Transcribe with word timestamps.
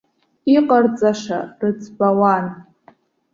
Иҟарҵаша 0.55 1.39
рыӡбауан. 1.59 2.45